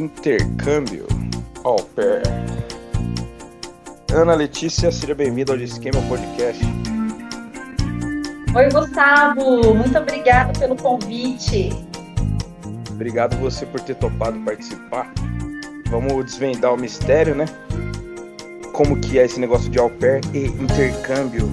[0.00, 1.06] Intercâmbio
[1.62, 2.22] au pair.
[4.14, 6.64] Ana Letícia, seja bem-vinda ao Esquema Podcast.
[8.56, 11.68] Oi, Gustavo, muito obrigada pelo convite.
[12.88, 15.12] Obrigado você por ter topado participar.
[15.90, 17.44] Vamos desvendar o mistério, né?
[18.72, 21.46] Como que é esse negócio de au pair e intercâmbio.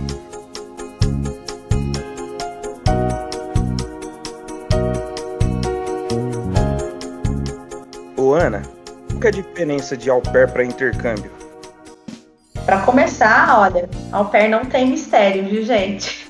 [8.37, 8.61] Ô Ana,
[9.09, 11.31] qual é a diferença de au pair para intercâmbio?
[12.67, 16.29] Para começar, olha, au pair não tem mistério, viu, gente?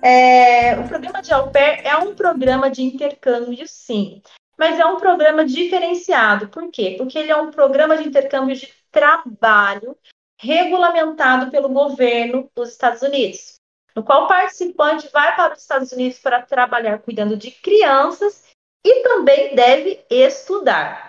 [0.00, 4.22] É, o programa de au pair é um programa de intercâmbio, sim,
[4.58, 6.48] mas é um programa diferenciado.
[6.48, 6.94] Por quê?
[6.96, 9.94] Porque ele é um programa de intercâmbio de trabalho
[10.40, 13.56] regulamentado pelo governo dos Estados Unidos,
[13.94, 18.42] no qual o participante vai para os Estados Unidos para trabalhar cuidando de crianças
[18.82, 21.05] e também deve estudar.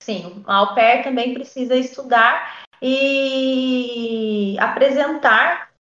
[0.00, 5.72] Sim, o au pair também precisa estudar e apresentar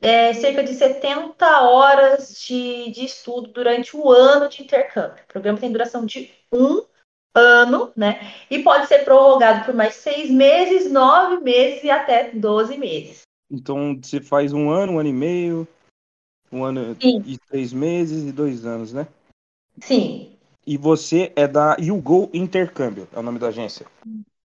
[0.00, 5.22] é, cerca de 70 horas de, de estudo durante o ano de intercâmbio.
[5.22, 6.84] O programa tem duração de um
[7.34, 8.34] ano, né?
[8.50, 13.22] E pode ser prorrogado por mais seis meses, nove meses e até 12 meses.
[13.50, 15.68] Então você faz um ano, um ano e meio,
[16.50, 17.22] um ano Sim.
[17.24, 19.06] e três meses e dois anos, né?
[19.80, 20.36] Sim.
[20.66, 23.86] E você é da YouGo Intercâmbio, é o nome da agência.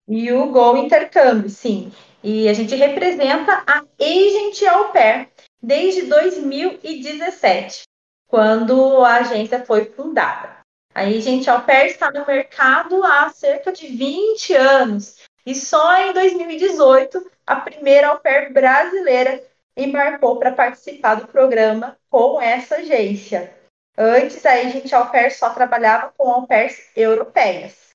[0.07, 1.91] E o Go Intercâmbio, sim.
[2.21, 5.29] E a gente representa a Agent Au Pair
[5.63, 7.83] desde 2017,
[8.27, 10.57] quando a agência foi fundada.
[10.93, 15.15] A Agent Au Pair está no mercado há cerca de 20 anos.
[15.45, 19.41] E só em 2018, a primeira au pair brasileira
[19.75, 23.60] embarcou para participar do programa com essa agência.
[24.03, 27.89] Antes, a Agent Au Pair só trabalhava com au pairs europeias.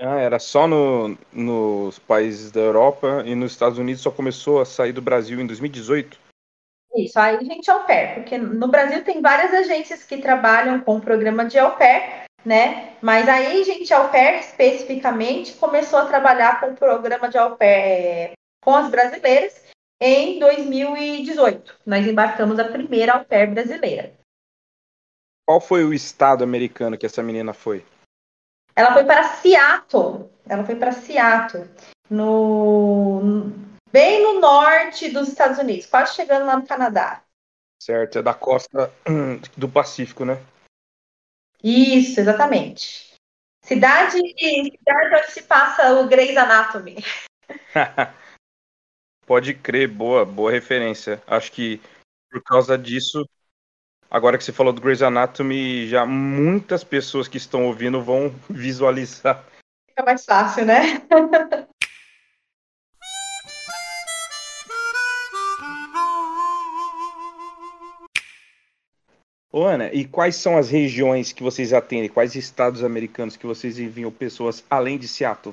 [0.00, 4.64] Ah, era só no, nos países da Europa e nos Estados Unidos só começou a
[4.64, 6.18] sair do Brasil em 2018.
[6.96, 11.00] Isso, a Agent Au Pair, porque no Brasil tem várias agências que trabalham com o
[11.00, 12.94] programa de Au Pair, né?
[13.00, 17.70] Mas a Agent Au Pair, especificamente, começou a trabalhar com o programa de Au Pair
[17.70, 18.32] é,
[18.64, 19.64] com as brasileiras
[20.00, 21.76] em 2018.
[21.86, 24.18] Nós embarcamos a primeira Au Pair brasileira.
[25.50, 27.84] Qual foi o estado americano que essa menina foi?
[28.76, 30.30] Ela foi para Seattle.
[30.48, 31.68] Ela foi para Seattle,
[32.08, 33.50] no
[33.90, 37.24] bem no norte dos Estados Unidos, quase chegando lá no Canadá.
[37.82, 38.94] Certo, é da costa
[39.56, 40.40] do Pacífico, né?
[41.64, 43.14] Isso, exatamente.
[43.60, 46.98] Cidade, cidade onde se passa o Grey's Anatomy.
[49.26, 51.20] Pode crer, boa, boa referência.
[51.26, 51.80] Acho que
[52.30, 53.28] por causa disso,
[54.10, 59.44] agora que você falou do Grey's Anatomy, já muitas pessoas que estão ouvindo vão visualizar.
[59.88, 61.00] Fica mais fácil, né?
[69.52, 72.08] Ô, Ana, e quais são as regiões que vocês atendem?
[72.08, 75.52] Quais estados americanos que vocês enviam pessoas além de Seattle?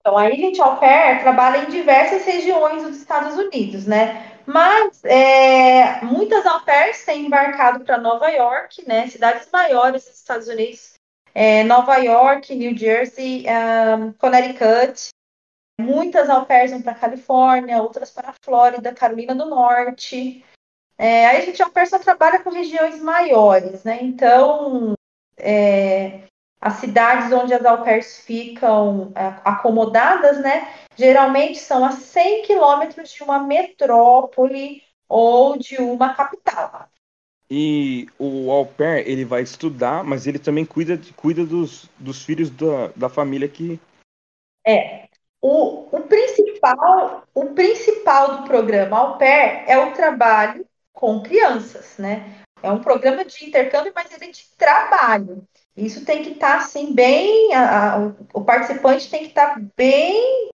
[0.00, 4.31] Então, a Agent Au Pair trabalha em diversas regiões dos Estados Unidos, né?
[4.46, 9.08] Mas é, muitas au pairs têm embarcado para Nova York, né?
[9.08, 10.94] Cidades maiores dos Estados Unidos.
[11.34, 13.44] É, Nova York, New Jersey,
[13.98, 15.08] um, Connecticut.
[15.80, 20.44] Muitas au pairs vão para Califórnia, outras para a Flórida, Carolina do Norte.
[20.98, 23.98] É, aí a gente au pair só trabalha com regiões maiores, né?
[24.02, 24.92] Então,
[25.36, 26.28] é,
[26.62, 30.72] as cidades onde as au pairs ficam é, acomodadas, né?
[30.94, 36.88] Geralmente são a 100 quilômetros de uma metrópole ou de uma capital.
[37.50, 42.48] E o au pair, ele vai estudar, mas ele também cuida, cuida dos, dos filhos
[42.48, 43.80] da, da família que...
[44.64, 45.08] É,
[45.40, 52.44] o, o, principal, o principal do programa au pair é o trabalho com crianças, né?
[52.62, 55.44] É um programa de intercâmbio, mas ele é de trabalho.
[55.76, 57.54] Isso tem que estar, tá, assim, bem...
[57.54, 57.98] A, a,
[58.34, 60.50] o participante tem que estar tá bem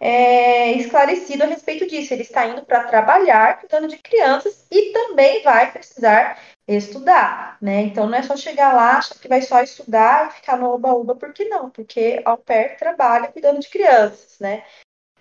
[0.00, 2.12] é, esclarecido a respeito disso.
[2.12, 7.82] Ele está indo para trabalhar cuidando de crianças e também vai precisar estudar, né?
[7.82, 11.14] Então não é só chegar lá, achar que vai só estudar e ficar no oba-oba,
[11.14, 11.70] por que não?
[11.70, 14.64] Porque ao pair trabalha cuidando de crianças, né?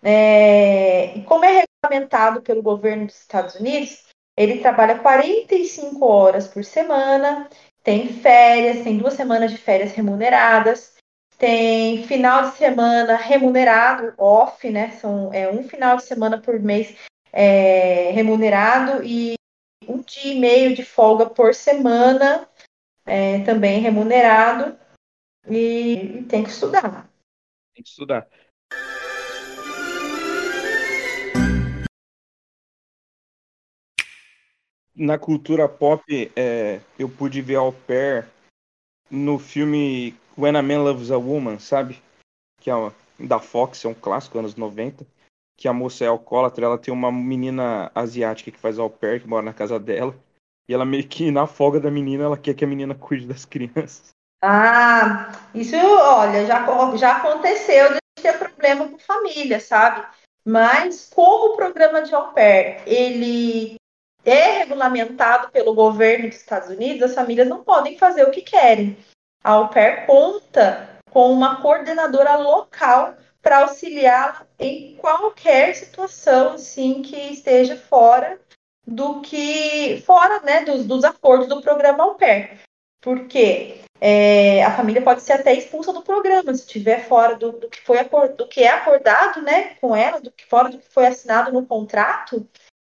[0.04, 6.64] É, e como é regulamentado pelo governo dos Estados Unidos, ele trabalha 45 horas por
[6.64, 7.48] semana,
[7.84, 10.96] tem férias, tem duas semanas de férias remuneradas,
[11.38, 14.92] tem final de semana remunerado, off, né?
[14.92, 16.96] São é, um final de semana por mês
[17.34, 19.34] é, remunerado e
[19.88, 22.48] um dia e meio de folga por semana,
[23.06, 24.78] é, também remunerado,
[25.50, 27.10] e, e tem que estudar.
[27.74, 28.30] Tem que estudar.
[34.96, 38.28] Na cultura pop, é, eu pude ver Au Pair
[39.10, 42.02] no filme When a Man Loves a Woman, sabe?
[42.60, 42.74] Que é
[43.20, 45.06] da Fox, é um clássico, anos 90.
[45.58, 49.28] Que a moça é alcoólatra, ela tem uma menina asiática que faz au pair, que
[49.28, 50.16] mora na casa dela.
[50.68, 53.46] E ela meio que, na folga da menina, ela quer que a menina cuide das
[53.46, 54.10] crianças.
[54.44, 56.66] Ah, isso, olha, já,
[56.98, 60.06] já aconteceu de ter problema com família, sabe?
[60.44, 63.76] Mas como o programa de au pair, ele
[64.26, 68.98] é regulamentado pelo governo dos Estados Unidos, as famílias não podem fazer o que querem.
[69.44, 77.34] A au pair conta com uma coordenadora local para auxiliá-la em qualquer situação assim que
[77.34, 78.40] esteja fora
[78.86, 82.62] do que fora né, dos, dos acordos do programa au pair.
[83.02, 87.70] Porque é, a família pode ser até expulsa do programa se estiver fora do, do,
[87.70, 87.98] que foi
[88.38, 91.66] do que é acordado né, com ela, do que fora do que foi assinado no
[91.66, 92.48] contrato,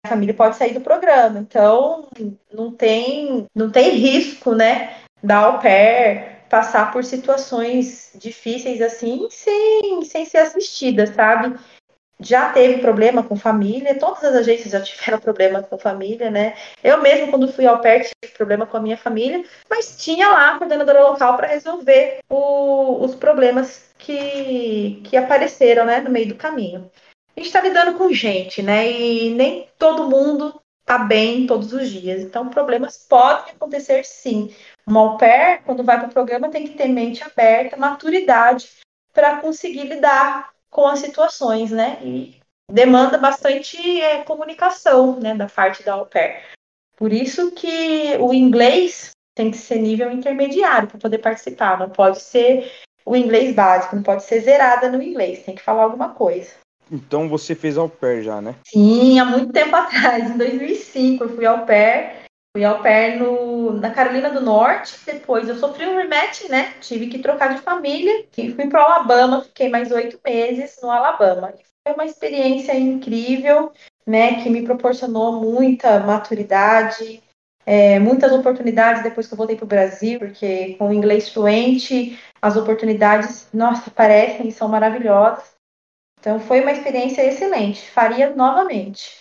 [0.07, 1.39] família pode sair do programa.
[1.39, 2.09] Então
[2.53, 10.05] não tem não tem risco, né, da au pair passar por situações difíceis assim sem,
[10.05, 11.57] sem ser assistida, sabe?
[12.19, 16.55] Já teve problema com família, todas as agências já tiveram problema com família, né?
[16.83, 20.55] Eu mesmo, quando fui ao PERT, tive problema com a minha família, mas tinha lá
[20.55, 26.37] a coordenadora local para resolver o, os problemas que, que apareceram né, no meio do
[26.37, 26.91] caminho.
[27.37, 28.91] A gente está lidando com gente, né?
[28.91, 32.23] E nem todo mundo tá bem todos os dias.
[32.23, 34.55] Então, problemas podem acontecer sim.
[34.87, 38.71] Uma au pair, quando vai para o programa, tem que ter mente aberta, maturidade
[39.13, 41.99] para conseguir lidar com as situações, né?
[42.03, 42.41] E
[42.71, 46.43] demanda bastante é, comunicação, né, da parte da au pair.
[46.97, 51.79] Por isso que o inglês tem que ser nível intermediário para poder participar.
[51.79, 52.73] Não pode ser
[53.05, 56.55] o inglês básico, não pode ser zerada no inglês, tem que falar alguma coisa.
[56.91, 58.55] Então você fez au pair já, né?
[58.67, 62.27] Sim, há muito tempo atrás, em 2005, eu fui au pair.
[62.57, 64.97] Fui au pair no, na Carolina do Norte.
[65.05, 66.73] Depois eu sofri um rematch, né?
[66.81, 68.25] Tive que trocar de família.
[68.37, 69.43] E fui para o Alabama.
[69.43, 71.53] Fiquei mais oito meses no Alabama.
[71.87, 73.73] Foi uma experiência incrível,
[74.07, 74.43] né?
[74.43, 77.23] Que me proporcionou muita maturidade,
[77.67, 82.19] é, muitas oportunidades depois que eu voltei para o Brasil, porque com o inglês fluente,
[82.41, 85.56] as oportunidades, nossa, parecem e são maravilhosas.
[86.27, 87.89] Então foi uma experiência excelente.
[87.89, 89.21] Faria novamente.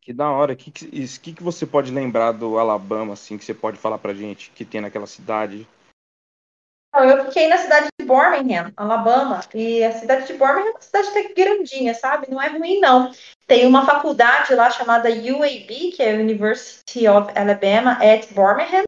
[0.00, 0.54] Que da hora.
[0.54, 4.14] O que, que, que, você pode lembrar do Alabama, assim, que você pode falar pra
[4.14, 5.68] gente que tem naquela cidade?
[6.94, 11.08] Eu fiquei na cidade de Birmingham, Alabama, e a cidade de Birmingham é uma cidade
[11.08, 12.30] até grandinha, sabe?
[12.30, 13.12] Não é ruim, não.
[13.46, 18.84] Tem uma faculdade lá chamada UAB, que é University of Alabama at Birmingham,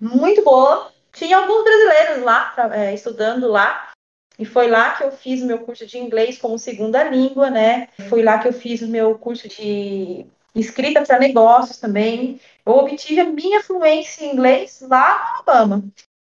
[0.00, 0.90] muito boa.
[1.12, 3.91] Tinha alguns brasileiros lá, pra, é, estudando lá,
[4.38, 7.88] e foi lá que eu fiz meu curso de inglês como segunda língua, né?
[8.08, 12.40] Foi lá que eu fiz o meu curso de escrita para negócios também.
[12.64, 15.84] Eu obtive a minha fluência em inglês lá no Alabama.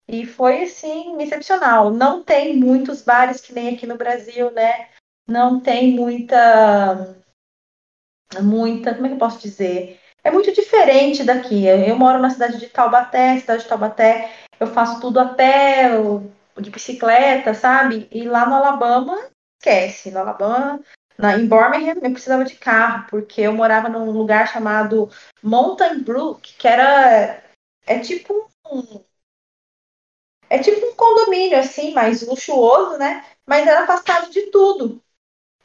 [0.09, 1.91] E foi, assim, excepcional.
[1.91, 4.89] Não tem muitos bares que nem aqui no Brasil, né?
[5.27, 7.17] Não tem muita.
[8.41, 8.95] Muita.
[8.95, 9.99] Como é que eu posso dizer?
[10.23, 11.67] É muito diferente daqui.
[11.67, 15.91] Eu moro na cidade de Taubaté, cidade de Taubaté, eu faço tudo a pé,
[16.61, 18.09] de bicicleta, sabe?
[18.11, 19.19] E lá no Alabama,
[19.59, 20.11] esquece.
[20.11, 20.81] No Alabama,
[21.19, 25.11] na, em Birmingham, eu precisava de carro, porque eu morava num lugar chamado
[25.43, 27.43] Mountain Brook, que era.
[27.87, 29.05] É tipo um.
[30.49, 33.25] É tipo um condomínio, assim, mais luxuoso, né?
[33.45, 35.03] Mas era afastado de tudo.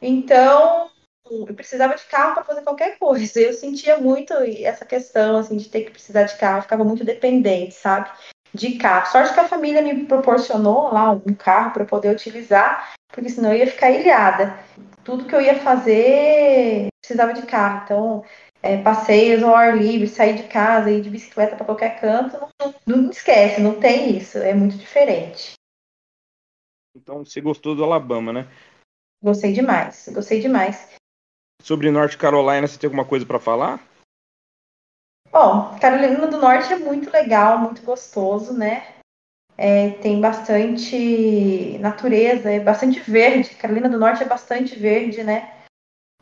[0.02, 0.90] Então,
[1.30, 3.24] eu precisava de carro para fazer qualquer coisa.
[3.40, 6.60] Eu sentia muito essa questão, assim, de ter que precisar de carro.
[6.60, 8.10] Eu ficava muito dependente, sabe?
[8.54, 9.12] De carro.
[9.12, 13.60] Sorte que a família me proporcionou lá um carro para poder utilizar, porque senão eu
[13.60, 14.58] ia ficar ilhada.
[15.04, 17.82] Tudo que eu ia fazer precisava de carro.
[17.84, 18.26] Então,
[18.62, 22.76] é, passeios ao ar livre, sair de casa, ir de bicicleta para qualquer canto, não,
[22.86, 24.38] não, esquece, não tem isso.
[24.38, 25.54] É muito diferente.
[26.96, 28.48] Então, você gostou do Alabama, né?
[29.24, 30.94] Gostei demais, gostei demais.
[31.62, 33.80] Sobre Norte Carolina, você tem alguma coisa para falar?
[35.32, 38.96] Bom, Carolina do Norte é muito legal, muito gostoso, né?
[39.58, 43.56] É, tem bastante natureza, é bastante verde.
[43.56, 45.54] Carolina do Norte é bastante verde, né?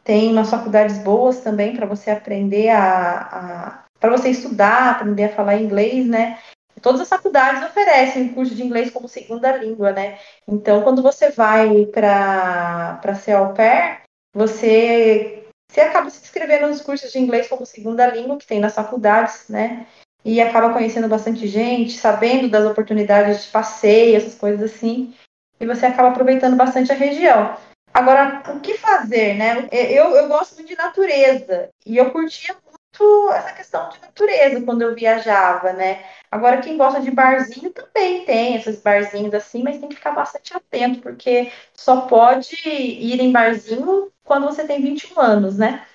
[0.04, 5.36] Tem umas faculdades boas também para você aprender a, a para você estudar, aprender a
[5.36, 6.40] falar inglês, né?
[6.82, 10.18] Todas as faculdades oferecem curso de inglês como segunda língua, né?
[10.48, 14.02] Então, quando você vai para ser au pair,
[14.34, 15.39] você
[15.70, 19.48] você acaba se inscrevendo nos cursos de inglês como segunda língua que tem nas faculdades,
[19.48, 19.86] né?
[20.26, 25.14] E acaba conhecendo bastante gente, sabendo das oportunidades de passeio, essas coisas assim.
[25.60, 27.56] e você acaba aproveitando bastante a região.
[27.94, 29.68] Agora, o que fazer, né?
[29.72, 32.56] Eu, eu gosto muito de natureza e eu curtia
[33.00, 36.06] muito essa questão de natureza quando eu viajava, né?
[36.32, 40.56] Agora, quem gosta de barzinho também tem esses barzinhos assim, mas tem que ficar bastante
[40.56, 45.86] atento, porque só pode ir em barzinho quando você tem 21 anos, né?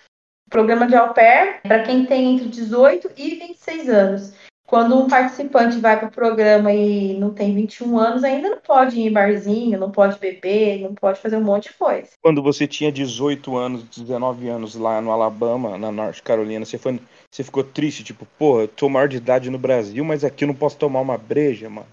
[0.47, 4.35] O programa de au pair, para quem tem entre 18 e 26 anos.
[4.67, 8.99] Quando um participante vai para o programa e não tem 21 anos, ainda não pode
[8.99, 12.09] ir em barzinho, não pode beber, não pode fazer um monte de coisa.
[12.23, 16.99] Quando você tinha 18 anos, 19 anos lá no Alabama, na Norte Carolina, você, foi,
[17.31, 18.03] você ficou triste?
[18.03, 21.03] Tipo, pô, eu tô maior de idade no Brasil, mas aqui eu não posso tomar
[21.03, 21.87] uma breja, mano.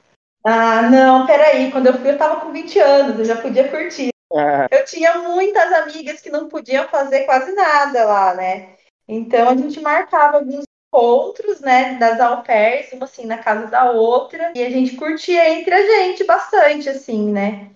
[0.44, 1.72] Ah, não, peraí.
[1.72, 4.10] Quando eu fui, eu tava com 20 anos, eu já podia curtir.
[4.34, 4.68] Ah.
[4.72, 8.70] Eu tinha muitas amigas que não podiam fazer quase nada lá, né?
[9.08, 13.90] Então a gente marcava alguns encontros, né, das au pairs, uma assim na casa da
[13.92, 17.72] outra, e a gente curtia entre a gente bastante, assim, né.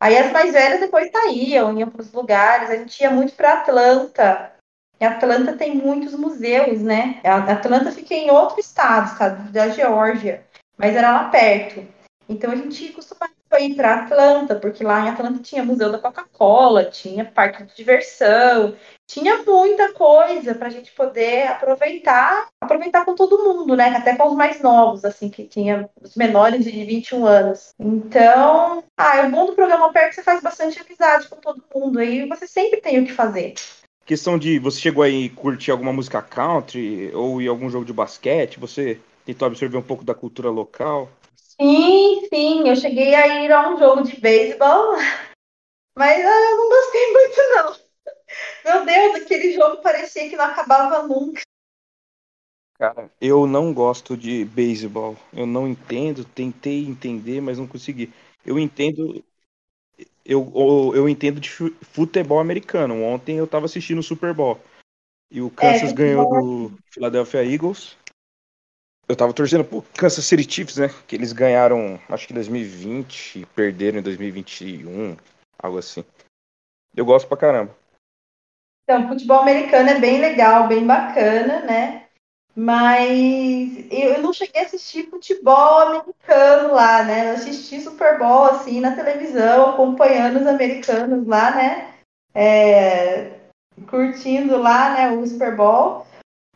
[0.00, 3.54] Aí as mais velhas depois saíam, iam para os lugares, a gente ia muito para
[3.54, 4.52] Atlanta.
[5.00, 7.20] E Atlanta tem muitos museus, né?
[7.24, 10.44] Atlanta fica em outro estado, estado da Geórgia,
[10.76, 11.86] mas era lá perto.
[12.28, 16.84] Então a gente costumava ir para Atlanta, porque lá em Atlanta tinha museu da Coca-Cola,
[16.84, 18.74] tinha parque de diversão,
[19.06, 23.88] tinha muita coisa para a gente poder aproveitar, aproveitar com todo mundo, né?
[23.96, 27.72] Até com os mais novos, assim, que tinha os menores de 21 anos.
[27.78, 31.64] Então, ah, o bom do programa Perto é que você faz bastante amizade com todo
[31.74, 33.54] mundo, aí você sempre tem o que fazer.
[34.04, 38.58] Questão de você chegou aí curtir alguma música country ou em algum jogo de basquete,
[38.58, 41.10] você tentou absorver um pouco da cultura local?
[41.60, 44.96] Sim, sim, eu cheguei a ir a um jogo de beisebol,
[45.96, 47.88] mas ah, eu não gostei muito não.
[48.64, 51.40] Meu Deus, aquele jogo parecia que não acabava nunca.
[52.78, 55.16] Cara, eu não gosto de beisebol.
[55.32, 58.12] Eu não entendo, tentei entender, mas não consegui.
[58.46, 59.24] Eu entendo.
[60.24, 63.02] Eu, eu, eu entendo de futebol americano.
[63.02, 64.60] Ontem eu tava assistindo o Super Bowl.
[65.28, 67.97] E o Kansas é, ganhou do Philadelphia Eagles.
[69.08, 70.90] Eu tava torcendo pro Kansas City Chiefs, né?
[71.06, 75.16] Que eles ganharam, acho que em 2020 e perderam em 2021,
[75.58, 76.04] algo assim.
[76.94, 77.74] Eu gosto pra caramba.
[78.84, 82.04] Então, futebol americano é bem legal, bem bacana, né?
[82.54, 87.30] Mas eu não cheguei a assistir futebol americano lá, né?
[87.30, 91.94] Eu assisti Super Bowl assim na televisão, acompanhando os americanos lá, né?
[92.34, 93.38] É,
[93.88, 96.06] curtindo lá, né, o Super Bowl,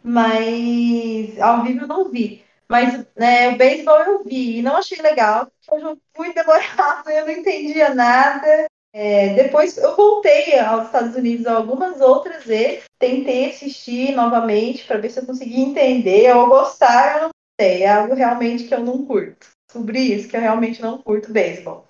[0.02, 2.44] mas ao vivo eu não vi.
[2.68, 5.50] Mas né, o beisebol eu vi e não achei legal.
[5.66, 8.66] Foi muito demorado, eu não entendia nada.
[8.94, 15.08] É, depois eu voltei aos Estados Unidos algumas outras vezes, tentei assistir novamente para ver
[15.08, 19.06] se eu conseguia entender ou gostar, eu não sei, é algo realmente que eu não
[19.06, 19.46] curto.
[19.66, 21.86] Descobri isso, que eu realmente não curto beisebol.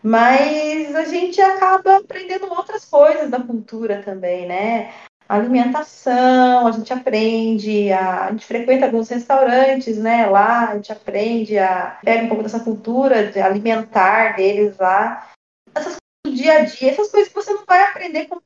[0.00, 4.92] Mas a gente acaba aprendendo outras coisas da cultura também, né?
[5.36, 10.26] Alimentação, a gente aprende, a, a, gente frequenta alguns restaurantes, né?
[10.26, 15.30] Lá a gente aprende a pega um pouco dessa cultura de alimentar deles lá.
[15.74, 18.42] Essas do dia a dia, essas coisas que você não vai aprender como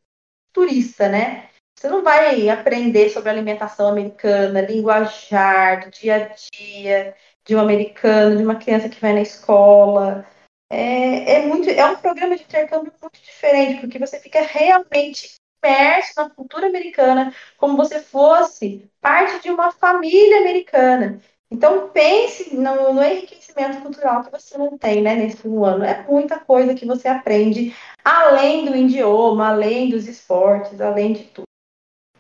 [0.52, 1.50] turista, né?
[1.78, 7.14] Você não vai aprender sobre alimentação americana, linguajar do dia a dia
[7.46, 10.26] de um americano, de uma criança que vai na escola.
[10.70, 15.36] É, é, muito, é um programa de intercâmbio muito diferente, porque você fica realmente
[15.66, 21.20] imerso na cultura americana, como você fosse parte de uma família americana.
[21.50, 25.84] Então pense no, no, enriquecimento cultural que você não tem né, nesse um ano.
[25.84, 31.46] É muita coisa que você aprende, além do idioma, além dos esportes, além de tudo.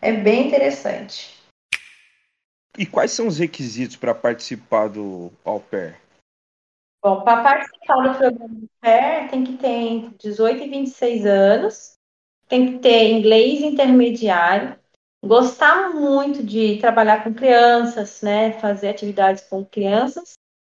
[0.00, 1.34] É bem interessante.
[2.78, 5.98] E quais são os requisitos para participar do Au Pair?
[7.02, 11.95] Bom, para participar do programa Au Pair, tem que ter entre 18 e 26 anos,
[12.48, 14.76] tem que ter inglês intermediário,
[15.24, 20.34] gostar muito de trabalhar com crianças, né, fazer atividades com crianças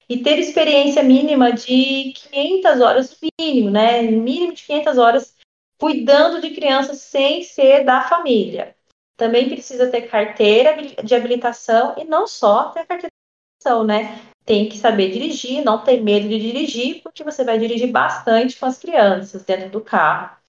[0.09, 5.35] e ter experiência mínima de 500 horas mínimo, né, mínimo de 500 horas
[5.79, 8.75] cuidando de crianças sem ser da família.
[9.17, 14.21] Também precisa ter carteira de habilitação e não só ter carteira de habilitação, né?
[14.45, 18.67] Tem que saber dirigir, não ter medo de dirigir, porque você vai dirigir bastante com
[18.67, 20.40] as crianças dentro do carro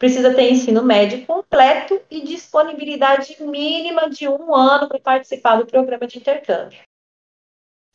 [0.00, 6.06] precisa ter ensino médio completo e disponibilidade mínima de um ano para participar do programa
[6.06, 6.80] de intercâmbio.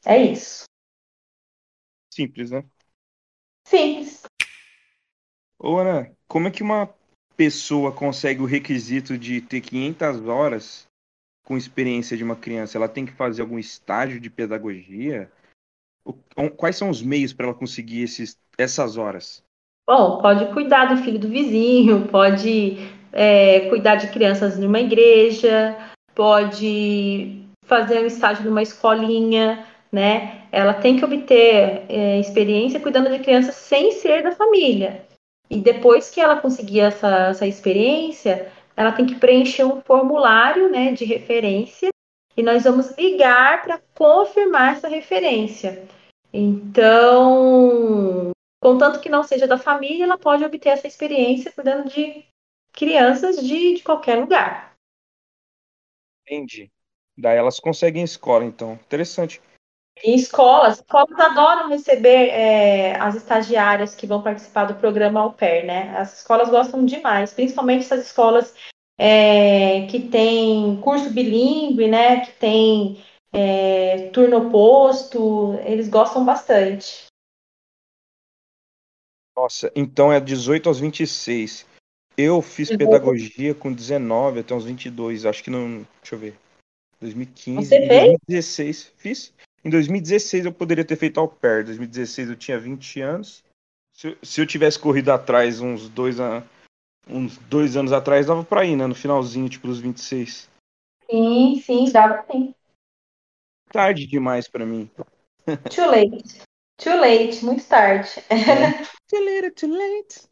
[0.06, 0.66] É isso.
[2.14, 2.64] Simples, né?
[3.68, 4.22] Simples.
[5.58, 6.94] Ô, Ana, como é que uma
[7.36, 10.88] pessoa consegue o requisito de ter 500 horas
[11.44, 12.78] com experiência de uma criança?
[12.78, 15.32] Ela tem que fazer algum estágio de pedagogia?
[16.56, 19.44] Quais são os meios para ela conseguir esses, essas horas?
[19.88, 22.78] Bom, pode cuidar do filho do vizinho, pode
[23.14, 25.78] é, cuidar de crianças numa igreja,
[26.16, 30.42] pode fazer um estágio numa escolinha, né?
[30.52, 35.06] Ela tem que obter é, experiência cuidando de crianças sem ser da família.
[35.50, 40.92] E depois que ela conseguir essa, essa experiência, ela tem que preencher um formulário né,
[40.92, 41.90] de referência
[42.36, 45.84] e nós vamos ligar para confirmar essa referência.
[46.34, 48.32] Então,
[48.66, 52.26] contanto que não seja da família, ela pode obter essa experiência cuidando de
[52.74, 54.74] crianças de, de qualquer lugar.
[56.24, 56.72] Entendi.
[57.16, 58.74] Daí elas conseguem escola, então.
[58.74, 59.40] Interessante.
[60.04, 65.64] Em escolas, escolas adoram receber é, as estagiárias que vão participar do programa Au Pair,
[65.64, 65.96] né?
[65.96, 68.56] As escolas gostam demais, principalmente essas escolas
[68.98, 72.26] é, que tem curso bilíngue, né?
[72.26, 77.05] Que tem é, turno oposto, eles gostam bastante.
[79.36, 81.66] Nossa, então é 18 aos 26.
[82.18, 85.86] Eu fiz pedagogia com 19 até uns 22, acho que não.
[86.02, 86.38] Deixa eu ver.
[87.02, 87.68] 2015.
[87.68, 88.04] Você fez?
[88.28, 88.94] 2016.
[88.98, 89.34] Fiz.
[89.64, 91.64] Em 2016 eu poderia ter feito au pair.
[91.64, 93.44] Em 2016 eu tinha 20 anos.
[93.94, 96.18] Se, se eu tivesse corrido atrás uns dois,
[97.08, 98.88] uns dois anos atrás, dava pra ir, né?
[98.88, 100.50] No finalzinho, tipo, dos 26.
[101.10, 102.54] Sim, sim, dava sim.
[103.70, 104.90] Tarde demais pra mim.
[105.70, 106.42] Too late.
[106.78, 108.10] Too late, muito tarde.
[108.30, 108.72] É.
[109.08, 110.28] too late, too late.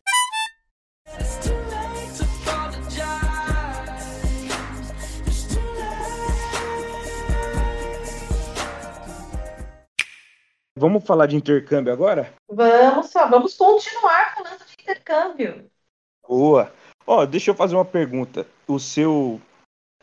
[10.75, 12.33] Vamos falar de intercâmbio agora?
[12.49, 15.71] Vamos, só, vamos continuar falando de intercâmbio.
[16.27, 16.73] Boa.
[17.07, 18.45] Ó, oh, deixa eu fazer uma pergunta.
[18.67, 19.39] O seu.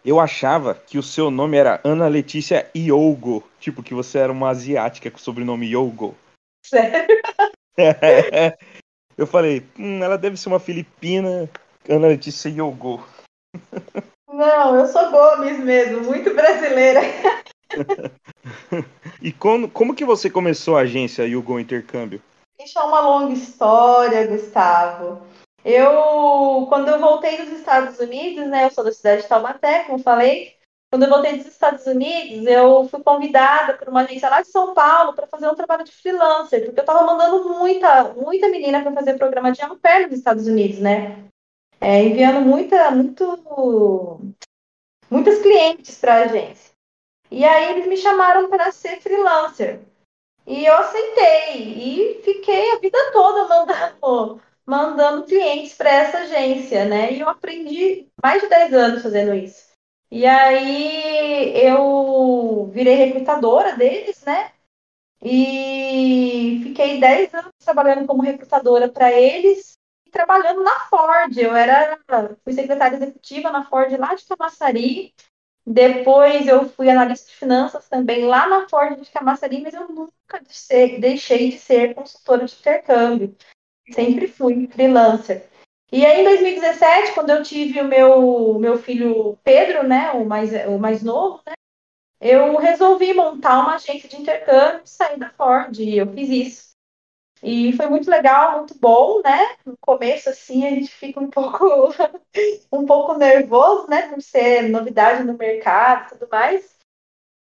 [0.02, 3.46] Eu achava que o seu nome era Ana Letícia Iogo.
[3.58, 6.16] Tipo, que você era uma asiática com o sobrenome Iogo.
[6.64, 7.20] Sério?
[9.16, 11.48] eu falei, hum, ela deve ser uma filipina.
[11.88, 13.06] Ana Letícia Iogo.
[14.28, 17.00] Não, eu sou Gomes mesmo, muito brasileira.
[19.20, 22.22] e como, como que você começou a agência Yugo Intercâmbio?
[22.58, 25.26] Isso é uma longa história, Gustavo.
[25.64, 29.98] Eu, quando eu voltei dos Estados Unidos, né, eu sou da cidade de Taubaté, como
[29.98, 30.56] falei,
[30.90, 34.74] quando eu voltei dos Estados Unidos, eu fui convidada por uma agência lá de São
[34.74, 38.92] Paulo para fazer um trabalho de freelancer, porque eu estava mandando muita, muita menina para
[38.92, 41.24] fazer programa de ampere nos Estados Unidos, né?
[41.80, 44.20] É, enviando muita, muito,
[45.08, 46.72] muitas clientes para a agência.
[47.30, 49.80] E aí eles me chamaram para ser freelancer.
[50.44, 57.12] E eu aceitei e fiquei a vida toda mandando, mandando clientes para essa agência, né?
[57.12, 59.69] E eu aprendi mais de 10 anos fazendo isso.
[60.10, 64.52] E aí eu virei recrutadora deles, né?
[65.22, 71.36] E fiquei 10 anos trabalhando como recrutadora para eles e trabalhando na Ford.
[71.36, 71.98] Eu era
[72.42, 75.14] fui secretária executiva na Ford lá de Camaçari
[75.66, 80.42] depois eu fui analista de finanças também lá na Ford de Camaçari, mas eu nunca
[80.98, 83.36] deixei de ser consultora de intercâmbio.
[83.92, 85.49] Sempre fui freelancer.
[85.92, 90.52] E aí, em 2017, quando eu tive o meu, meu filho Pedro, né, o mais,
[90.66, 91.54] o mais novo, né,
[92.20, 95.78] eu resolvi montar uma agência de intercâmbio sair da Ford.
[95.78, 96.70] E eu fiz isso.
[97.42, 99.56] E foi muito legal, muito bom, né?
[99.64, 101.66] No começo, assim, a gente fica um pouco,
[102.72, 104.08] um pouco nervoso, né?
[104.08, 106.78] Por ser novidade no mercado e tudo mais.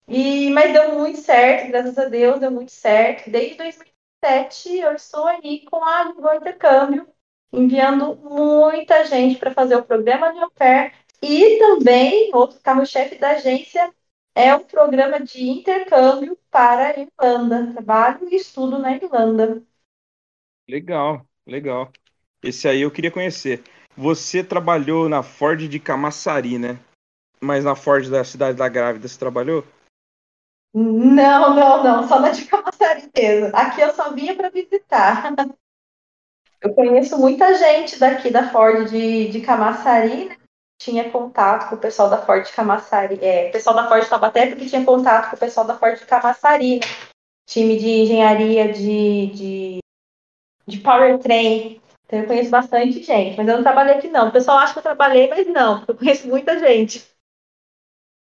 [0.08, 3.30] E, mas deu muito certo, graças a Deus, deu muito certo.
[3.30, 7.08] Desde 2007 eu estou aí com a Ligou Intercâmbio,
[7.52, 10.92] enviando muita gente para fazer o programa de au pair.
[11.22, 13.92] E também, outro carro-chefe da agência
[14.34, 17.72] é o programa de intercâmbio para a Irlanda.
[17.72, 19.62] Trabalho e estudo na Irlanda.
[20.68, 21.92] Legal, legal.
[22.42, 23.62] Esse aí eu queria conhecer.
[23.96, 26.78] Você trabalhou na Ford de Camaçari, né?
[27.40, 29.64] Mas na Ford da Cidade da Grávida você trabalhou?
[30.74, 32.08] Não, não, não.
[32.08, 33.54] Só na de Camaçari mesmo.
[33.54, 35.34] Aqui eu só vinha para visitar.
[36.62, 40.36] Eu conheço muita gente daqui da Ford de, de Camaçari, né?
[40.80, 43.18] Tinha contato com o pessoal da Ford de Camaçari.
[43.22, 45.98] É, o pessoal da Ford de Tabaté, porque tinha contato com o pessoal da Ford
[45.98, 46.86] de Camaçari, né?
[47.48, 49.82] Time de engenharia de, de
[50.66, 51.80] de powertrain.
[52.06, 54.28] Então eu conheço bastante gente, mas eu não trabalhei aqui não.
[54.28, 57.02] O pessoal acha que eu trabalhei, mas não, eu conheço muita gente.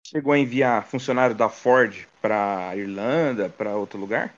[0.05, 4.33] Chegou a enviar funcionário da Ford para Irlanda, para outro lugar?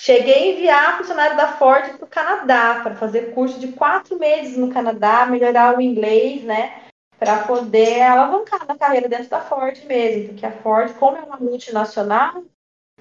[0.00, 4.56] Cheguei a enviar funcionário da Ford para o Canadá, para fazer curso de quatro meses
[4.56, 6.84] no Canadá, melhorar o inglês, né?
[7.18, 11.36] Para poder alavancar na carreira dentro da Ford mesmo, porque a Ford, como é uma
[11.36, 12.42] multinacional,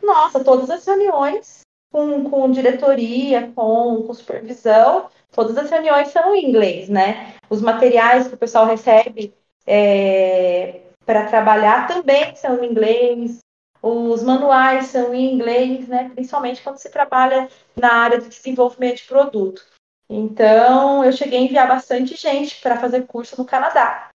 [0.04, 6.50] nossa, todas as reuniões com, com diretoria, com, com supervisão, todas as reuniões são em
[6.50, 7.34] inglês, né?
[7.50, 9.34] Os materiais que o pessoal recebe
[9.66, 13.40] é, para trabalhar também são em inglês,
[13.82, 16.10] os manuais são em inglês, né?
[16.10, 19.66] Principalmente quando se trabalha na área de desenvolvimento de produto.
[20.10, 24.10] Então, eu cheguei a enviar bastante gente para fazer curso no Canadá.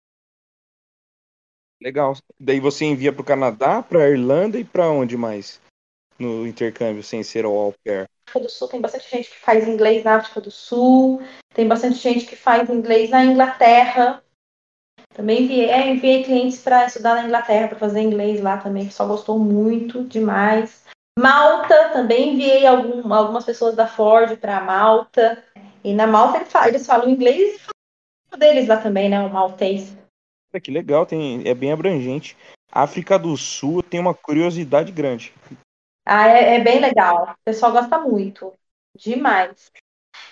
[1.81, 2.15] Legal.
[2.39, 5.61] Daí você envia para o Canadá, para a Irlanda e para onde mais?
[6.17, 8.07] No intercâmbio, sem ser o au pair.
[8.25, 11.21] África do Sul tem bastante gente que faz inglês na África do Sul,
[11.53, 14.22] tem bastante gente que faz inglês na Inglaterra.
[15.13, 18.93] Também enviei, é, enviei clientes para estudar na Inglaterra, para fazer inglês lá também, que
[18.93, 20.83] só gostou muito demais.
[21.17, 25.43] Malta, também enviei algum, algumas pessoas da Ford para Malta.
[25.83, 29.21] E na Malta eles falam, eles falam inglês e falam deles lá também, né?
[29.21, 29.95] O maltês.
[30.61, 32.35] Que legal, tem, é bem abrangente.
[32.71, 35.33] A África do Sul tem uma curiosidade grande.
[36.05, 37.31] Ah, é, é bem legal.
[37.31, 38.51] O pessoal gosta muito.
[38.97, 39.71] Demais.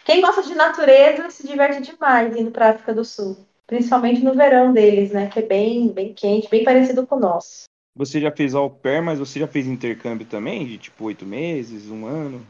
[0.03, 3.37] Quem gosta de natureza se diverte demais indo para a África do Sul.
[3.71, 5.29] Principalmente no verão deles, né?
[5.29, 7.63] Que é bem, bem quente, bem parecido com o nosso.
[7.95, 10.65] Você já fez au pair, mas você já fez intercâmbio também?
[10.65, 12.45] De tipo oito meses, um ano?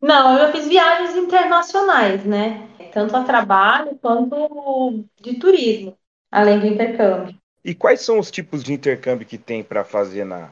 [0.00, 2.64] Não, eu fiz viagens internacionais, né?
[2.92, 5.98] Tanto a trabalho quanto de turismo,
[6.30, 7.36] além do intercâmbio.
[7.64, 10.48] E quais são os tipos de intercâmbio que tem para fazer na.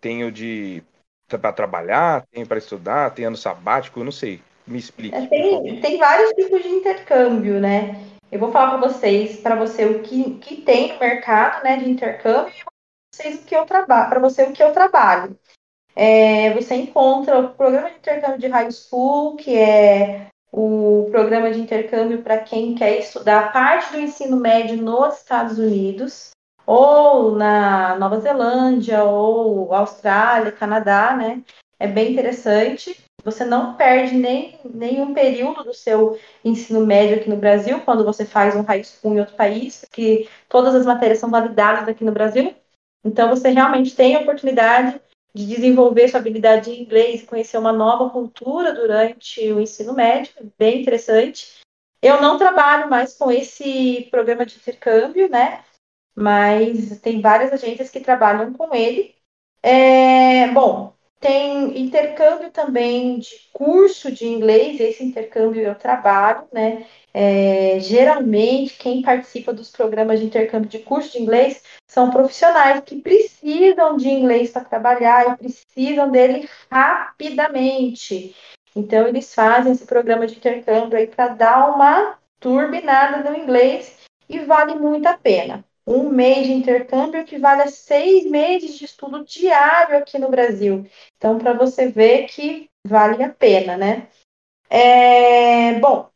[0.00, 0.82] Tem o de
[1.28, 4.42] para trabalhar, tem para estudar, tem ano sabático, eu não sei.
[4.66, 5.14] Me explique.
[5.14, 8.15] É, tem, tem vários tipos de intercâmbio, né?
[8.30, 11.88] Eu vou falar para vocês, para você o que, que tem no mercado, né, de
[11.88, 12.64] intercâmbio e
[13.14, 15.38] vocês o que eu trabalho, para você o que eu trabalho.
[15.94, 21.60] É, você encontra o programa de intercâmbio de high school, que é o programa de
[21.60, 26.30] intercâmbio para quem quer estudar parte do ensino médio nos Estados Unidos,
[26.66, 31.42] ou na Nova Zelândia, ou Austrália, Canadá, né?
[31.78, 33.05] É bem interessante.
[33.26, 38.24] Você não perde nem nenhum período do seu ensino médio aqui no Brasil, quando você
[38.24, 42.12] faz um high school em outro país, que todas as matérias são validadas aqui no
[42.12, 42.54] Brasil.
[43.04, 45.00] Então, você realmente tem a oportunidade
[45.34, 50.80] de desenvolver sua habilidade de inglês, conhecer uma nova cultura durante o ensino médio, bem
[50.80, 51.58] interessante.
[52.00, 55.64] Eu não trabalho mais com esse programa de intercâmbio, né?
[56.14, 59.16] Mas tem várias agências que trabalham com ele.
[59.60, 66.86] É, bom, tem intercâmbio também de curso de inglês, esse intercâmbio eu trabalho, né?
[67.12, 73.00] É, geralmente, quem participa dos programas de intercâmbio de curso de inglês são profissionais que
[73.00, 78.36] precisam de inglês para trabalhar e precisam dele rapidamente.
[78.74, 83.98] Então, eles fazem esse programa de intercâmbio aí para dar uma turbinada no inglês
[84.28, 85.64] e vale muito a pena.
[85.86, 90.84] Um mês de intercâmbio equivale a seis meses de estudo diário aqui no Brasil.
[91.16, 94.08] Então, para você ver que vale a pena, né?
[94.70, 96.10] É, bom,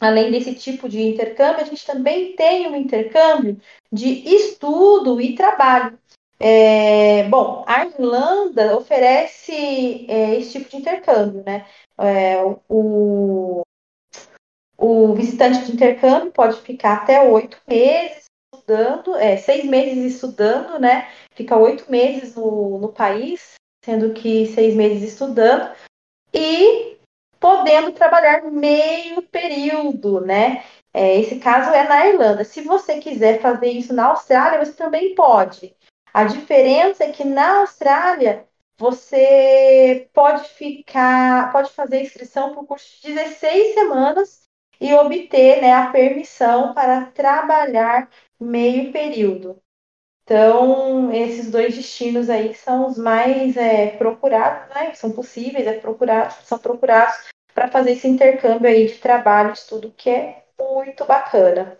[0.00, 3.60] além desse tipo de intercâmbio, a gente também tem um intercâmbio
[3.92, 5.98] de estudo e trabalho.
[6.38, 11.66] É, bom, a Irlanda oferece é, esse tipo de intercâmbio, né?
[11.98, 12.36] É,
[12.68, 13.62] o,
[14.78, 18.23] o visitante de intercâmbio pode ficar até oito meses
[18.64, 21.08] estudando, é, seis meses estudando, né?
[21.34, 25.70] Fica oito meses no, no país, sendo que seis meses estudando,
[26.32, 26.96] e
[27.38, 30.64] podendo trabalhar meio período, né?
[30.92, 32.44] É, esse caso é na Irlanda.
[32.44, 35.76] Se você quiser fazer isso na Austrália, você também pode.
[36.12, 38.46] A diferença é que na Austrália
[38.78, 44.44] você pode ficar, pode fazer inscrição por curso de 16 semanas
[44.80, 48.08] e obter né, a permissão para trabalhar
[48.44, 49.60] meio período.
[50.24, 54.94] Então, esses dois destinos aí são os mais é, procurados, né?
[54.94, 57.14] São possíveis, é procurados, são procurados
[57.54, 61.78] para fazer esse intercâmbio aí de trabalho, estudo, que é muito bacana.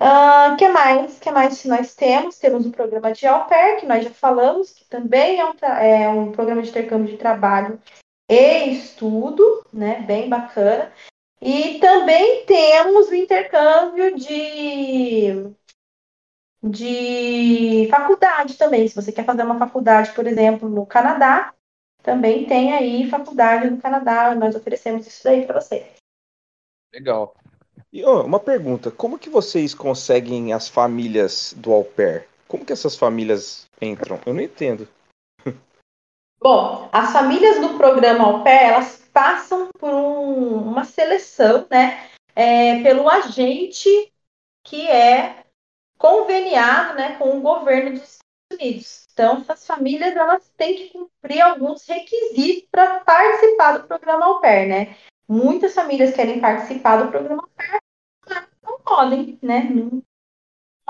[0.00, 1.18] O ah, que mais?
[1.18, 2.38] que mais nós temos?
[2.38, 6.08] Temos um programa de au pair, que nós já falamos, que também é um, é
[6.08, 7.80] um programa de intercâmbio de trabalho
[8.28, 10.00] e estudo, né?
[10.00, 10.92] Bem bacana.
[11.44, 15.54] E também temos o intercâmbio de,
[16.62, 18.88] de faculdade também.
[18.88, 21.52] Se você quer fazer uma faculdade, por exemplo, no Canadá,
[22.02, 24.34] também tem aí faculdade no Canadá.
[24.34, 25.86] Nós oferecemos isso daí para você.
[26.90, 27.34] Legal.
[27.92, 32.26] E oh, uma pergunta: como que vocês conseguem as famílias do au pair?
[32.48, 34.18] Como que essas famílias entram?
[34.24, 34.88] Eu não entendo.
[36.40, 42.82] Bom, as famílias do programa au pair, elas passam por um, uma seleção, né, é,
[42.82, 43.88] pelo agente
[44.64, 45.44] que é
[45.96, 49.06] conveniado, né, com o governo dos Estados Unidos.
[49.12, 54.68] Então, essas famílias elas têm que cumprir alguns requisitos para participar do programa Au Pair,
[54.68, 54.96] né?
[55.28, 57.80] Muitas famílias querem participar do programa Au Pair,
[58.28, 59.60] mas não podem, né?
[59.70, 60.02] Não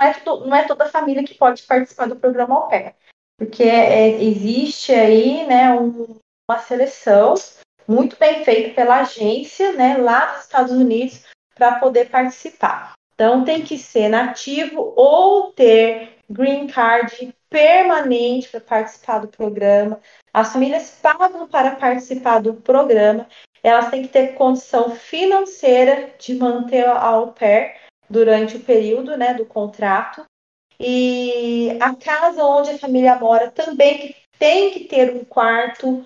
[0.01, 2.95] é, tudo, não é toda família que pode participar do programa Au Pair,
[3.37, 7.35] porque é, existe aí, né, um, uma seleção
[7.87, 12.94] muito bem feita pela agência, né, lá dos Estados Unidos, para poder participar.
[13.14, 20.01] Então, tem que ser nativo ou ter green card permanente para participar do programa.
[20.33, 23.29] As famílias pagam para participar do programa.
[23.62, 27.77] Elas têm que ter condição financeira de manter a au pair
[28.11, 30.25] durante o período né, do contrato.
[30.81, 36.05] E a casa onde a família mora também tem que ter um quarto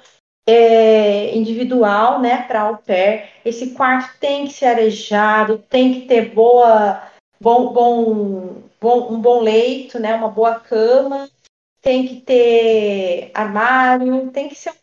[0.48, 3.28] é, individual, né, para au pair.
[3.44, 7.02] Esse quarto tem que ser arejado, tem que ter boa,
[7.38, 11.28] bom, bom, bom, um bom leito, né, uma boa cama,
[11.82, 14.74] tem que ter armário, tem que ser um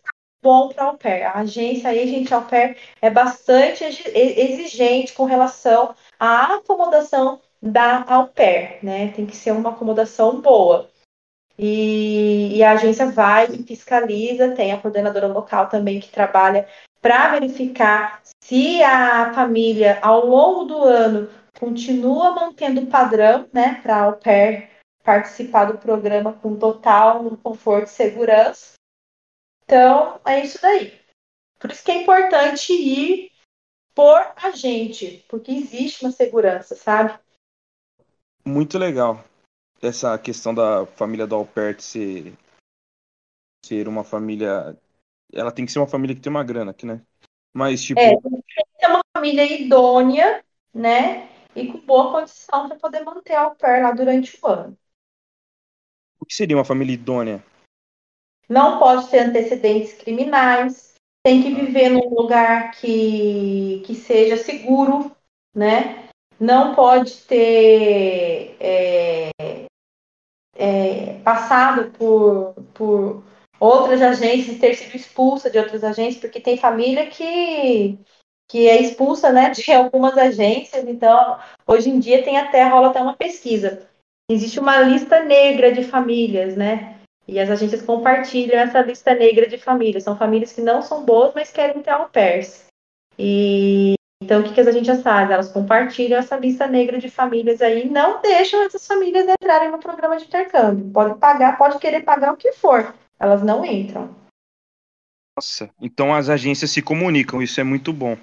[0.43, 1.23] bom para au pair.
[1.23, 8.27] A agência aí, gente, au pair é bastante exigente com relação à acomodação da au
[8.27, 9.11] pair, né?
[9.15, 10.91] Tem que ser uma acomodação boa.
[11.57, 16.67] E, e, a agência vai e fiscaliza, tem a coordenadora local também que trabalha
[17.01, 24.03] para verificar se a família, ao longo do ano, continua mantendo o padrão, né, para
[24.03, 24.69] au pair
[25.03, 28.73] participar do programa com total conforto e segurança.
[29.63, 30.99] Então, é isso daí.
[31.59, 33.31] Por isso que é importante ir
[33.93, 37.17] por a gente, porque existe uma segurança, sabe?
[38.43, 39.23] Muito legal
[39.87, 42.33] essa questão da família do Alpert ser,
[43.65, 44.77] ser uma família.
[45.33, 47.01] Ela tem que ser uma família que tem uma grana aqui, né?
[47.53, 47.99] Mas, tipo.
[47.99, 50.43] É, tem que ser uma família idônea,
[50.73, 51.29] né?
[51.55, 54.77] E com boa condição para poder manter a au pair lá durante o ano.
[56.19, 57.43] O que seria uma família idônea?
[58.49, 65.15] Não pode ter antecedentes criminais, tem que viver num lugar que, que seja seguro,
[65.53, 66.09] né?
[66.39, 69.64] Não pode ter é,
[70.55, 73.23] é, passado por, por
[73.59, 77.99] outras agências, ter sido expulsa de outras agências, porque tem família que,
[78.47, 81.37] que é expulsa né, de algumas agências, então
[81.67, 83.87] hoje em dia tem até, rola até uma pesquisa.
[84.29, 86.99] Existe uma lista negra de famílias, né?
[87.27, 90.03] E as agências compartilham essa lista negra de famílias.
[90.03, 92.65] São famílias que não são boas, mas querem ter au pairs.
[93.17, 95.35] E então, o que, que as agências fazem?
[95.35, 100.17] Elas compartilham essa lista negra de famílias aí, não deixam essas famílias entrarem no programa
[100.17, 100.91] de intercâmbio.
[100.91, 104.15] Pode pagar, pode querer pagar o que for, elas não entram.
[105.37, 108.17] Nossa, então as agências se comunicam, isso é muito bom.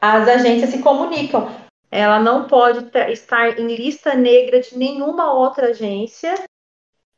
[0.00, 1.48] As agências se comunicam.
[1.90, 6.32] Ela não pode estar em lista negra de nenhuma outra agência.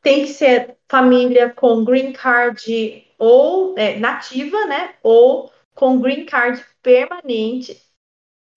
[0.01, 4.95] Tem que ser família com green card ou é, nativa, né?
[5.03, 7.90] Ou com green card permanente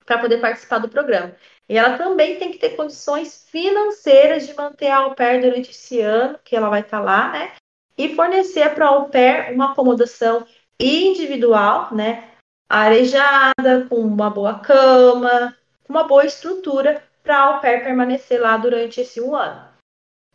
[0.05, 1.35] para poder participar do programa.
[1.69, 6.01] E ela também tem que ter condições financeiras de manter a au pair durante esse
[6.01, 7.53] ano que ela vai estar tá lá, né?
[7.97, 10.47] E fornecer para a au pair uma acomodação
[10.79, 12.31] individual, né?
[12.69, 15.57] Arejada, com uma boa cama,
[15.89, 19.69] uma boa estrutura para a au pair permanecer lá durante esse um ano.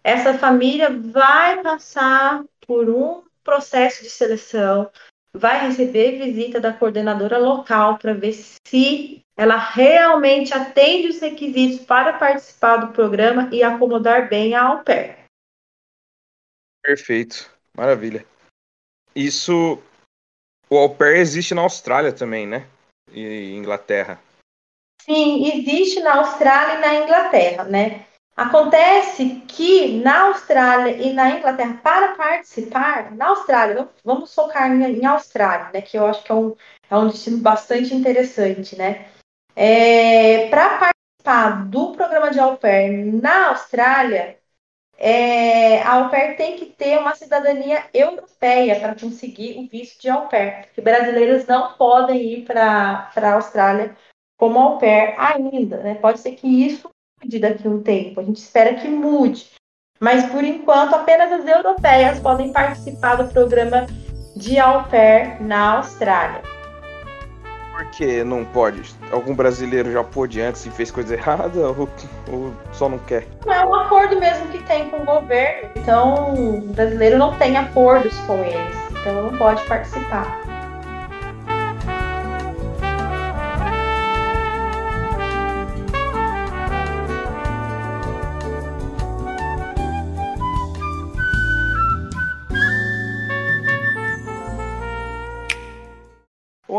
[0.03, 4.89] Essa família vai passar por um processo de seleção,
[5.33, 12.11] vai receber visita da coordenadora local para ver se ela realmente atende os requisitos para
[12.11, 15.17] participar do programa e acomodar bem a au pair.
[16.83, 18.25] Perfeito, maravilha.
[19.15, 19.81] Isso,
[20.69, 22.67] o au pair existe na Austrália também, né?
[23.13, 24.19] E Inglaterra.
[25.03, 28.05] Sim, existe na Austrália e na Inglaterra, né?
[28.35, 35.05] Acontece que na Austrália e na Inglaterra, para participar, na Austrália, vamos focar em, em
[35.05, 36.55] Austrália, né, que eu acho que é um,
[36.89, 39.09] é um destino bastante interessante, né?
[39.61, 44.37] É, para participar do programa de au pair na Austrália,
[44.97, 50.09] é, a au pair tem que ter uma cidadania europeia para conseguir o visto de
[50.09, 53.97] au pair, porque brasileiros não podem ir para a Austrália
[54.37, 55.95] como au pair ainda, né?
[55.95, 56.89] Pode ser que isso
[57.21, 59.51] mude daqui a um tempo, a gente espera que mude.
[59.99, 63.87] Mas por enquanto, apenas as europeias podem participar do programa
[64.37, 66.58] de au pair na Austrália.
[67.79, 68.93] Por que não pode?
[69.09, 71.87] Algum brasileiro já pôde antes e fez coisa errada ou,
[72.29, 73.25] ou só não quer?
[73.45, 75.69] Não é um acordo mesmo que tem com o governo.
[75.77, 78.75] Então, o brasileiro não tem acordos com eles.
[78.91, 80.48] Então, não pode participar.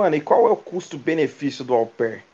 [0.00, 2.24] Ô, Ana, e qual é o custo-benefício do au pair?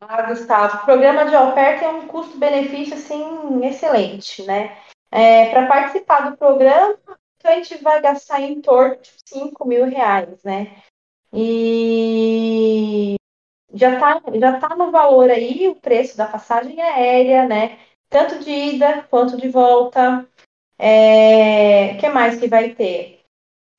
[0.00, 4.78] Ah, Gustavo, o programa de au pair tem um custo-benefício, assim, excelente, né?
[5.10, 6.96] É, Para participar do programa,
[7.42, 10.80] a gente vai gastar em torno de 5 mil reais, né?
[11.32, 13.16] E
[13.74, 17.80] já está já tá no valor aí o preço da passagem aérea, né?
[18.08, 20.24] Tanto de ida quanto de volta.
[20.78, 23.19] É, que mais que vai ter?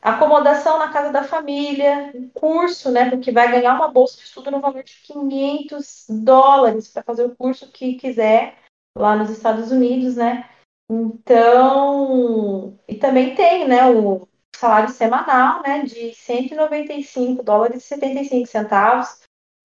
[0.01, 3.09] Acomodação na casa da família, curso, né?
[3.09, 7.35] Porque vai ganhar uma bolsa de estudo no valor de 500 dólares para fazer o
[7.35, 8.57] curso que quiser
[8.97, 10.49] lá nos Estados Unidos, né?
[10.89, 19.21] Então, e também tem, né, o salário semanal, né, de 195 dólares e 75 centavos,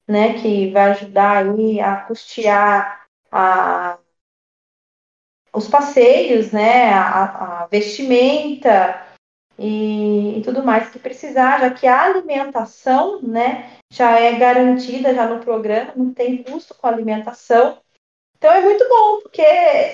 [0.06, 3.98] né, que vai ajudar aí a custear a,
[5.52, 9.05] os passeios, né, a, a vestimenta
[9.58, 15.26] e, e, tudo mais que precisar, já que a alimentação, né, já é garantida já
[15.26, 17.78] no programa, não tem custo com alimentação.
[18.36, 19.42] Então é muito bom, porque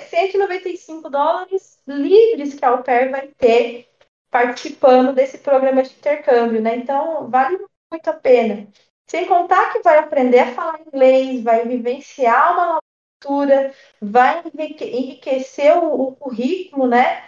[0.09, 3.87] 195 dólares livres que a Au Pair vai ter
[4.29, 6.75] participando desse programa de intercâmbio, né?
[6.75, 7.57] Então vale
[7.91, 8.67] muito a pena.
[9.07, 12.79] Sem contar que vai aprender a falar inglês, vai vivenciar uma
[13.21, 17.23] cultura, vai enriquecer o, o currículo, né?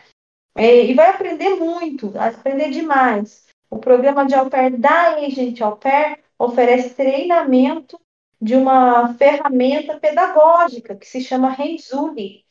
[0.57, 3.45] E vai aprender muito, aprender demais.
[3.69, 7.99] O programa de au pair da Agent Au Pair oferece treinamento
[8.41, 12.45] de uma ferramenta pedagógica que se chama Renzuli,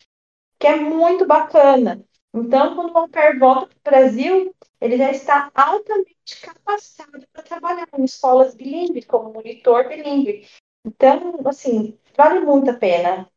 [0.58, 2.04] que é muito bacana.
[2.34, 7.42] Então, quando o au pair volta para o Brasil, ele já está altamente capacitado para
[7.42, 10.46] trabalhar em escolas bilíngues, como monitor bilíngue.
[10.84, 13.30] Então, assim, vale muito a pena.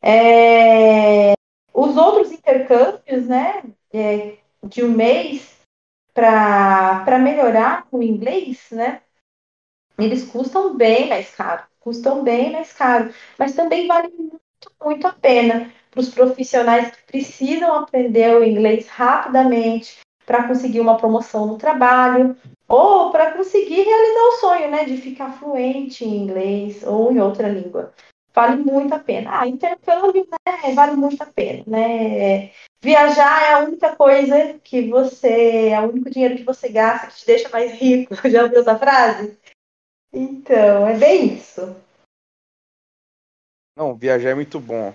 [0.00, 1.34] É...
[1.74, 5.56] Os outros intercâmbios, né, é, de um mês
[6.14, 9.02] para melhorar o inglês, né,
[9.98, 14.40] eles custam bem mais caro, custam bem mais caro, mas também vale muito,
[14.82, 20.96] muito a pena para os profissionais que precisam aprender o inglês rapidamente para conseguir uma
[20.96, 22.36] promoção no trabalho
[22.68, 27.48] ou para conseguir realizar o sonho, né, de ficar fluente em inglês ou em outra
[27.48, 27.92] língua.
[28.34, 29.40] Vale muito a pena.
[29.40, 32.50] Ah, intercâmbio, né, vale muito a pena, né?
[32.80, 37.16] Viajar é a única coisa que você, é o único dinheiro que você gasta que
[37.16, 38.14] te deixa mais rico.
[38.28, 39.38] Já ouviu essa frase?
[40.12, 41.76] Então, é bem isso.
[43.76, 44.94] Não, viajar é muito bom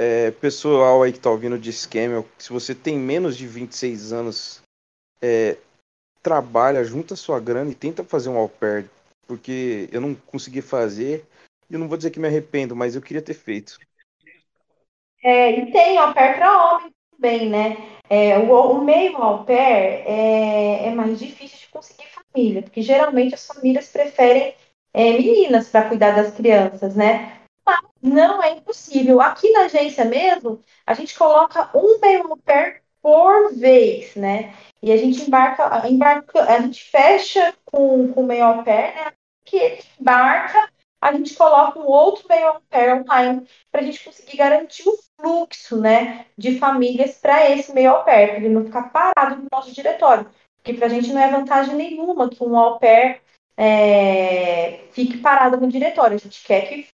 [0.00, 4.62] é, pessoal aí que tá ouvindo de esquema, se você tem menos de 26 anos,
[5.20, 5.58] é,
[6.22, 8.90] trabalha, junta sua grana e tenta fazer um au pair,
[9.26, 11.26] porque eu não consegui fazer,
[11.68, 13.78] e eu não vou dizer que me arrependo, mas eu queria ter feito.
[15.22, 17.76] É, e tem au pair para homem também, né?
[18.08, 23.34] É, o, o meio au pair é, é mais difícil de conseguir família, porque geralmente
[23.34, 24.54] as famílias preferem
[24.92, 27.36] é, meninas para cuidar das crianças, né?
[28.02, 29.20] não é impossível.
[29.20, 34.54] Aqui na agência mesmo, a gente coloca um meio pair por vez, né?
[34.82, 39.12] E a gente embarca, embarca a gente fecha com, com o meio au pair, né?
[39.44, 44.36] Que embarca, a gente coloca um outro meio au pair online para a gente conseguir
[44.36, 46.26] garantir o fluxo, né?
[46.36, 50.30] De famílias para esse meio au pair, para ele não ficar parado no nosso diretório.
[50.56, 53.22] Porque para a gente não é vantagem nenhuma que um au pair
[53.56, 56.16] é, fique parado no diretório.
[56.16, 56.86] A gente quer que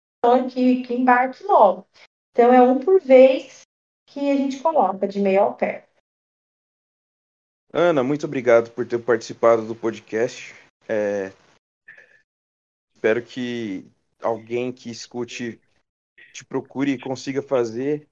[0.49, 1.87] que, que embarque logo.
[2.31, 3.61] Então, é um por vez
[4.07, 5.87] que a gente coloca de meio ao pé.
[7.71, 10.55] Ana, muito obrigado por ter participado do podcast.
[10.87, 11.31] É...
[12.95, 13.85] Espero que
[14.25, 15.61] alguém que escute
[16.33, 18.07] te procure e consiga fazer.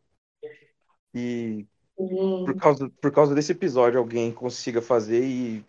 [1.14, 5.66] E por causa, por causa desse episódio, alguém consiga fazer e,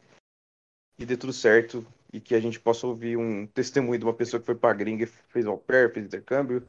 [0.98, 4.40] e dê tudo certo e que a gente possa ouvir um testemunho de uma pessoa
[4.40, 6.66] que foi pra gringa, fez au pair, fez intercâmbio.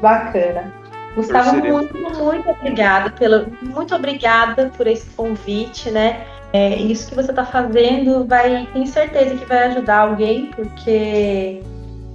[0.00, 0.72] Bacana.
[1.14, 6.26] Gustavo, muito, muito obrigada pelo, muito obrigada por esse convite, né?
[6.52, 11.62] É, isso que você está fazendo vai, tenho certeza que vai ajudar alguém, porque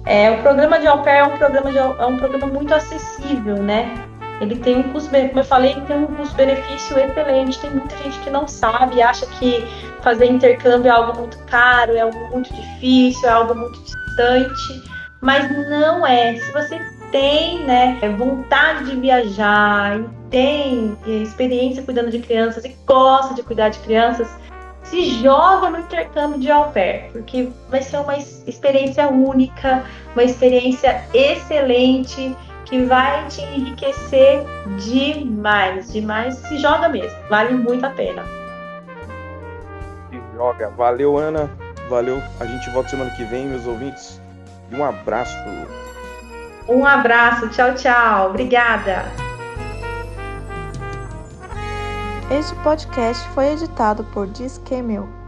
[0.06, 3.56] é, o programa de au pair é um programa, de, é um programa muito acessível,
[3.56, 3.92] né?
[4.40, 7.60] Ele tem um custo, como eu falei, tem um custo-benefício excelente.
[7.60, 9.66] Tem muita gente que não sabe, acha que
[10.00, 14.82] fazer intercâmbio é algo muito caro, é algo muito difícil, é algo muito distante,
[15.20, 16.36] mas não é.
[16.36, 16.80] Se você
[17.12, 23.68] tem né, vontade de viajar e tem experiência cuidando de crianças e gosta de cuidar
[23.68, 24.28] de crianças,
[24.90, 29.84] se joga no intercâmbio de au pair, porque vai ser uma experiência única,
[30.14, 34.44] uma experiência excelente que vai te enriquecer
[34.84, 36.34] demais, demais.
[36.38, 38.24] Se joga mesmo, vale muito a pena.
[40.10, 40.70] Se joga.
[40.70, 41.48] Valeu, Ana.
[41.88, 42.20] Valeu.
[42.40, 44.20] A gente volta semana que vem, meus ouvintes.
[44.70, 45.36] E um abraço.
[46.68, 47.48] Um abraço.
[47.48, 48.30] Tchau, tchau.
[48.30, 49.29] Obrigada.
[52.30, 55.19] Este podcast foi editado por Disquemel.